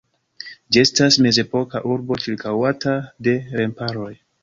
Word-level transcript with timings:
Ĝi 0.75 0.81
estas 0.83 1.17
mezepoka 1.27 1.83
urbo 1.91 2.19
ĉirkaŭata 2.25 2.99
de 3.29 3.41
remparoj. 3.63 4.15